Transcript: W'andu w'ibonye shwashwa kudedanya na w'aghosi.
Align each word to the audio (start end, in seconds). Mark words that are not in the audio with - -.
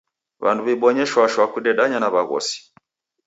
W'andu 0.43 0.61
w'ibonye 0.67 1.03
shwashwa 1.11 1.43
kudedanya 1.53 1.97
na 1.99 2.09
w'aghosi. 2.13 2.57